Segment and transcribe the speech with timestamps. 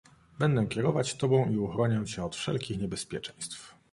[0.39, 3.75] "Będę kierować tobą i uchronię cię od wszelkich niebezpieczeństw."